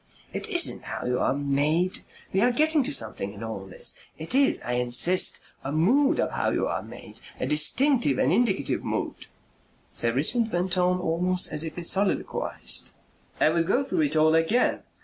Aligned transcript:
"It 0.33 0.49
isn't 0.49 0.85
how 0.85 1.05
you 1.05 1.19
are 1.19 1.35
made. 1.35 1.99
We 2.33 2.41
are 2.41 2.51
getting 2.51 2.81
to 2.85 2.91
something 2.91 3.31
in 3.33 3.43
all 3.43 3.67
this. 3.67 3.95
It 4.17 4.33
is, 4.33 4.59
I 4.65 4.71
insist, 4.71 5.41
a 5.63 5.71
mood 5.71 6.19
of 6.19 6.31
how 6.31 6.49
you 6.49 6.65
are 6.67 6.81
made. 6.81 7.19
A 7.39 7.45
distinctive 7.45 8.17
and 8.17 8.33
indicative 8.33 8.83
mood." 8.83 9.27
Sir 9.93 10.11
Richmond 10.11 10.51
went 10.51 10.75
on, 10.75 10.99
almost 10.99 11.51
as 11.53 11.63
if 11.63 11.75
he 11.75 11.83
soliloquized. 11.83 12.93
"I 13.39 13.49
would 13.51 13.67
go 13.67 13.83
through 13.83 14.01
it 14.01 14.15
all 14.15 14.33
again.... 14.33 14.81